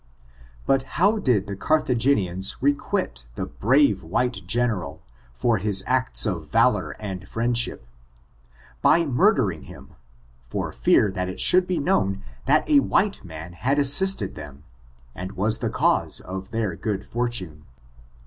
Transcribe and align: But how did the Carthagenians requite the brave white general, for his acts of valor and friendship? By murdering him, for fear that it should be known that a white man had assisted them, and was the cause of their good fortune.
But 0.65 0.81
how 0.97 1.19
did 1.19 1.45
the 1.45 1.55
Carthagenians 1.55 2.55
requite 2.59 3.25
the 3.35 3.45
brave 3.45 4.01
white 4.01 4.41
general, 4.47 5.03
for 5.31 5.59
his 5.59 5.83
acts 5.85 6.25
of 6.25 6.49
valor 6.49 6.95
and 6.99 7.27
friendship? 7.27 7.85
By 8.81 9.05
murdering 9.05 9.65
him, 9.65 9.93
for 10.47 10.71
fear 10.71 11.11
that 11.11 11.29
it 11.29 11.39
should 11.39 11.67
be 11.67 11.77
known 11.77 12.23
that 12.47 12.67
a 12.67 12.79
white 12.79 13.23
man 13.23 13.53
had 13.53 13.77
assisted 13.77 14.33
them, 14.33 14.63
and 15.13 15.33
was 15.33 15.59
the 15.59 15.69
cause 15.69 16.19
of 16.19 16.49
their 16.49 16.75
good 16.75 17.05
fortune. 17.05 17.65